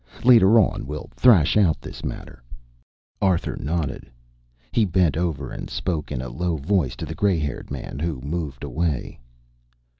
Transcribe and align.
Later 0.23 0.59
on 0.59 0.87
we'll 0.87 1.11
thrash 1.15 1.55
this 1.79 2.03
matter 2.03 2.41
out." 2.41 2.87
Arthur 3.27 3.55
nodded. 3.59 4.09
He 4.71 4.83
bent 4.83 5.15
over 5.15 5.51
and 5.51 5.69
spoke 5.69 6.11
in 6.11 6.23
a 6.23 6.29
low 6.29 6.57
voice 6.57 6.95
to 6.95 7.05
the 7.05 7.13
gray 7.13 7.37
haired 7.37 7.69
man, 7.69 7.99
who 7.99 8.19
moved 8.21 8.63
away. 8.63 9.19